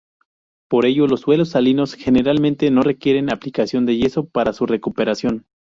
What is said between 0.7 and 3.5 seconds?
ello los suelos salinos generalmente no requieren